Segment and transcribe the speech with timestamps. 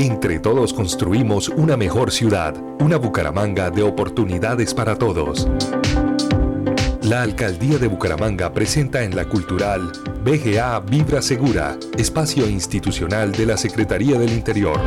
[0.00, 5.46] Entre todos construimos una mejor ciudad, una Bucaramanga de oportunidades para todos.
[7.02, 9.92] La Alcaldía de Bucaramanga presenta en la cultural
[10.24, 14.80] BGA Vibra Segura, espacio institucional de la Secretaría del Interior.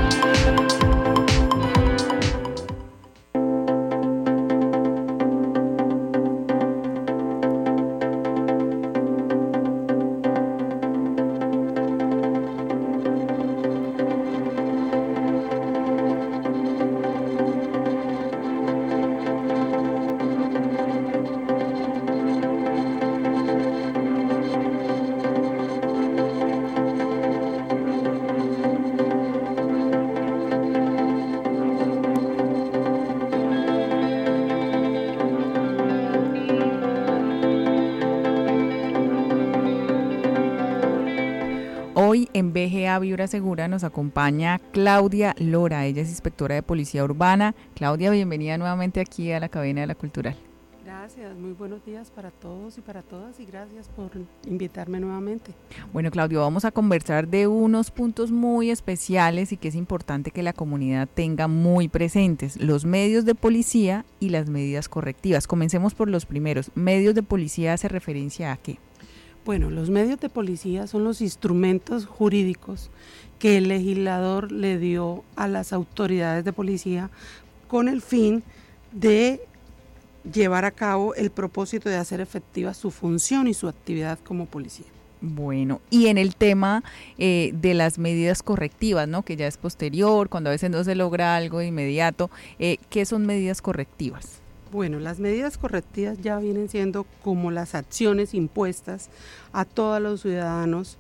[41.96, 47.54] Hoy en BGA Vibra Segura nos acompaña Claudia Lora, ella es inspectora de Policía Urbana.
[47.76, 50.36] Claudia, bienvenida nuevamente aquí a la Cabina de la Cultural.
[50.84, 54.10] Gracias, muy buenos días para todos y para todas y gracias por
[54.48, 55.54] invitarme nuevamente.
[55.92, 60.42] Bueno, Claudio, vamos a conversar de unos puntos muy especiales y que es importante que
[60.42, 65.46] la comunidad tenga muy presentes, los medios de policía y las medidas correctivas.
[65.46, 66.72] Comencemos por los primeros.
[66.74, 68.80] Medios de policía hace referencia a qué?
[69.46, 72.90] Bueno, los medios de policía son los instrumentos jurídicos
[73.40, 77.10] que el legislador le dio a las autoridades de policía
[77.68, 78.42] con el fin
[78.94, 79.42] de
[80.32, 84.86] llevar a cabo el propósito de hacer efectiva su función y su actividad como policía.
[85.20, 86.84] Bueno, y en el tema
[87.18, 89.24] eh, de las medidas correctivas, ¿no?
[89.24, 93.06] Que ya es posterior, cuando a veces no se logra algo de inmediato, eh, ¿qué
[93.06, 94.43] son medidas correctivas?
[94.74, 99.12] Bueno, las medidas correctivas ya vienen siendo como las acciones impuestas
[99.52, 100.98] a todos los ciudadanos.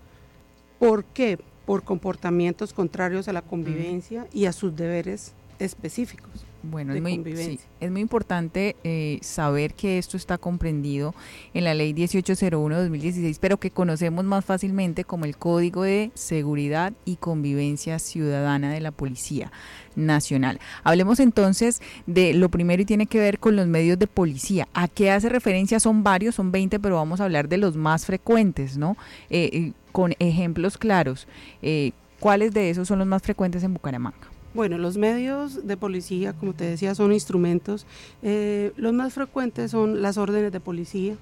[0.78, 1.40] ¿Por qué?
[1.66, 6.46] Por comportamientos contrarios a la convivencia y a sus deberes específicos.
[6.64, 11.14] Bueno, es muy, sí, es muy, importante eh, saber que esto está comprendido
[11.54, 17.17] en la ley 1801-2016, pero que conocemos más fácilmente como el Código de Seguridad y
[17.17, 19.52] Convivencia Ciudadana de la Policía
[19.98, 20.60] Nacional.
[20.86, 24.70] Hablemos entonces de lo primero y tiene que ver con los medios de policía.
[24.73, 25.82] ¿A qué hace referencia?
[25.82, 28.95] Son varios, son 20, pero vamos a hablar de los más frecuentes, ¿no?
[29.30, 31.27] Eh, con ejemplos claros.
[31.61, 31.92] Eh,
[32.23, 34.30] ¿Cuáles de esos son los más frecuentes en Bucaramanga?
[34.54, 37.86] Bueno, los medios de policía, como te decía, son instrumentos.
[38.22, 41.17] Eh, los más frecuentes son las órdenes de policía,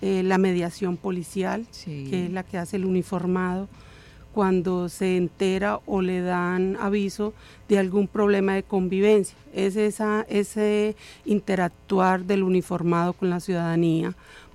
[0.00, 3.68] eh, la mediación policial, que es la que hace el uniformado
[4.32, 7.34] cuando se entera o le dan aviso
[7.68, 9.36] de algún problema de convivencia.
[9.52, 14.14] Es esa, ese interactuar del uniformado con la ciudadanía.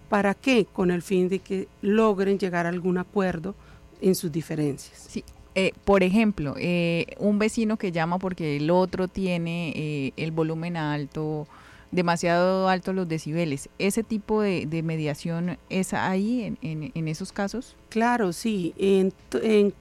[0.10, 0.66] ¿Para qué?
[0.66, 3.54] Con el fin de que logren llegar a algún acuerdo
[4.02, 5.06] en sus diferencias.
[5.08, 5.24] Sí,
[5.54, 10.78] eh, por ejemplo, eh, un vecino que llama porque el otro tiene eh, el volumen
[10.78, 11.46] alto,
[11.92, 17.76] demasiado alto los decibeles, ¿ese tipo de, mediación es ahí en, en, esos casos?
[17.90, 19.14] Claro, sí, en,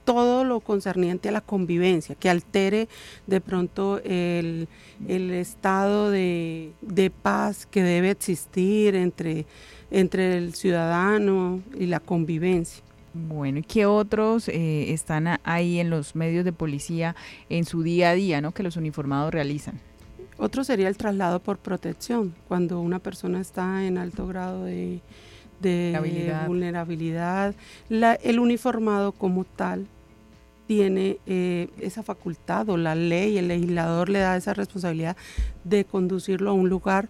[0.03, 2.89] todo lo concerniente a la convivencia, que altere
[3.27, 4.67] de pronto el,
[5.07, 9.45] el estado de, de, paz que debe existir entre,
[9.89, 12.83] entre el ciudadano y la convivencia.
[13.13, 17.15] Bueno, ¿y qué otros eh, están ahí en los medios de policía
[17.49, 18.53] en su día a día, ¿no?
[18.53, 19.79] que los uniformados realizan?
[20.37, 25.01] Otro sería el traslado por protección, cuando una persona está en alto grado de,
[26.47, 27.53] vulnerabilidad.
[27.89, 29.87] el uniformado como tal
[30.65, 35.17] tiene eh, esa facultad o la ley, el legislador le da esa responsabilidad
[35.63, 37.09] de conducirlo a un lugar.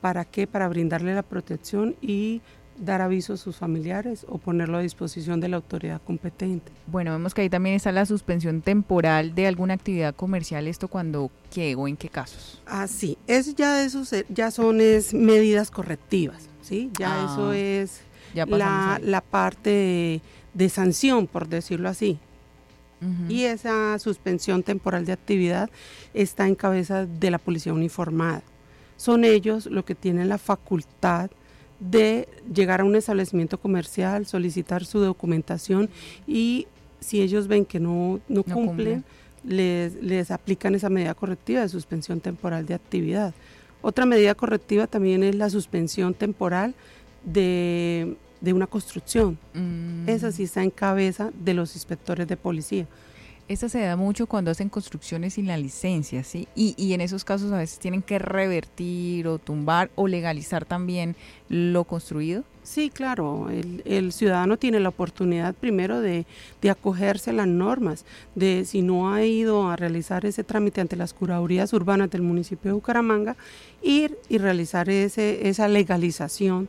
[0.00, 0.46] ¿Para qué?
[0.46, 2.42] Para brindarle la protección y
[2.78, 6.70] dar aviso a sus familiares o ponerlo a disposición de la autoridad competente.
[6.86, 11.30] Bueno, vemos que ahí también está la suspensión temporal de alguna actividad comercial, esto cuando
[11.52, 12.62] qué o en qué casos.
[12.66, 16.90] Ah, sí, es ya eso ya son es medidas correctivas, ¿sí?
[16.98, 18.00] Ya ah, eso es
[18.34, 20.20] la, la, parte
[20.54, 22.18] de, sanción, por decirlo así.
[23.28, 25.70] Y esa suspensión temporal de actividad
[26.14, 28.42] está en cabeza de la policía uniformada.
[28.96, 31.30] Son ellos los que tienen la facultad
[31.80, 35.88] de llegar a un establecimiento comercial, solicitar su documentación
[36.26, 36.66] y
[37.00, 39.04] si ellos ven que no, no, cumplen,
[39.44, 43.32] Les, les aplican esa medida correctiva de suspensión temporal de actividad.
[43.80, 46.74] Otra medida correctiva también es la suspensión temporal
[47.24, 49.38] de, una construcción.
[49.54, 50.08] Mm.
[50.08, 52.86] Esa sí está en cabeza de los inspectores de policía.
[53.48, 56.46] Esta se da mucho cuando hacen construcciones sin la licencia, ¿sí?
[56.54, 61.16] Y, en esos casos a veces tienen que revertir o tumbar o legalizar también
[61.48, 62.44] lo construido.
[62.62, 66.26] Sí, claro, el, ciudadano tiene la oportunidad primero de,
[66.68, 68.04] acogerse a las normas,
[68.34, 72.68] de si no ha ido a realizar ese trámite ante las curadurías urbanas del municipio
[72.68, 73.34] de Bucaramanga,
[73.80, 76.68] ir y realizar ese, esa legalización.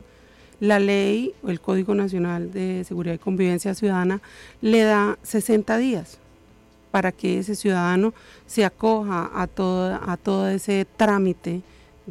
[0.60, 4.22] La ley, o el Código Nacional de Seguridad y Convivencia Ciudadana,
[4.62, 6.19] le da 60 días
[6.90, 8.12] para que ese ciudadano
[8.46, 11.62] se acoja a todo, a todo ese trámite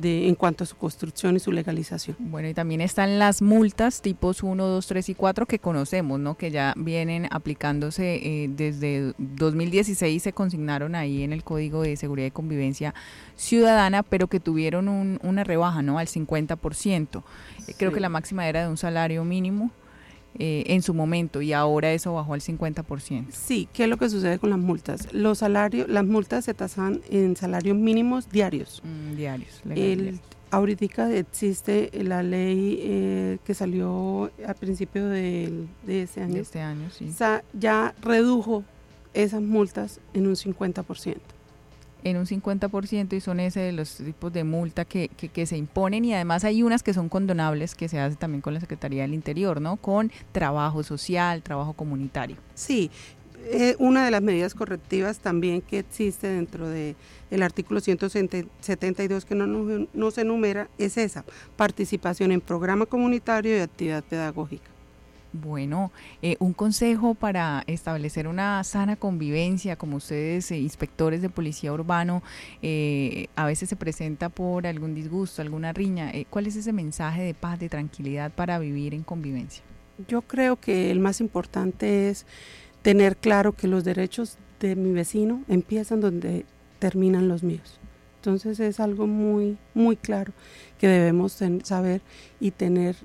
[0.03, 2.15] en cuanto a su construcción y su legalización.
[2.19, 6.35] Bueno, y también están las multas tipos 1, 2, 3 y 4 que conocemos, ¿no?
[6.35, 12.27] Que ya vienen aplicándose eh, desde 2016 se consignaron ahí en el Código de Seguridad
[12.27, 12.93] y Convivencia
[13.35, 15.99] Ciudadana, pero que tuvieron una rebaja, ¿no?
[15.99, 17.23] Al 50%.
[17.67, 19.71] Eh, creo que la máxima era de un salario mínimo.
[20.37, 23.25] Eh, en su momento y ahora eso bajó al 50%.
[23.31, 25.11] Sí, ¿qué es lo que sucede con las multas?
[25.11, 28.81] Los salarios, las multas se tasan en salarios mínimos diarios.
[28.85, 29.61] Mm, diarios.
[29.69, 30.19] El,
[30.51, 36.35] ahorita existe la ley eh, que salió al principio de, de ese año.
[36.35, 37.11] De este año, sí.
[37.53, 38.63] ya redujo
[39.13, 41.17] esas multas en un 50%
[42.03, 46.05] en un 50% y son ese de los tipos de multa que, que, se imponen
[46.05, 49.13] y además hay unas que son condonables que se hace también con la Secretaría del
[49.13, 49.77] Interior, ¿no?
[49.77, 52.37] Con trabajo social, trabajo comunitario.
[52.53, 52.89] Sí,
[53.45, 56.95] eh, una de las medidas correctivas también que existe dentro de
[57.31, 61.23] el artículo 172 que no, no, no se enumera es esa,
[61.55, 64.69] participación en programa comunitario y actividad pedagógica.
[65.31, 65.91] Bueno,
[66.23, 72.23] eh, un consejo para establecer una sana convivencia, como ustedes, eh, inspectores de policía urbano,
[72.63, 76.11] eh, a veces se presenta por algún disgusto, alguna riña.
[76.31, 79.63] ¿Cuál es ese mensaje de paz, de tranquilidad para vivir en convivencia?
[80.07, 82.25] Yo creo que el más importante es
[82.81, 86.45] tener claro que los derechos de mi vecino empiezan donde
[86.79, 87.79] terminan los míos.
[88.15, 90.33] Entonces es algo muy, muy claro
[90.79, 92.01] que debemos saber
[92.39, 92.95] y tener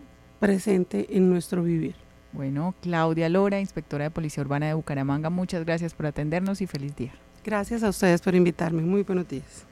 [0.40, 2.03] presente en nuestro vivir.
[2.34, 6.96] Bueno, Claudia Lora, inspectora de Policía Urbana de Bucaramanga, muchas gracias por atendernos y feliz
[6.96, 7.12] día.
[7.44, 8.82] Gracias a ustedes por invitarme.
[8.82, 9.64] Muy buenos días.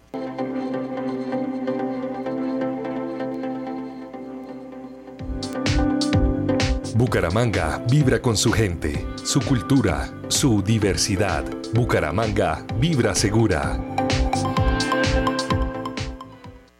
[6.94, 11.44] Bucaramanga vibra con su gente, su cultura, su diversidad.
[11.74, 13.80] Bucaramanga vibra segura.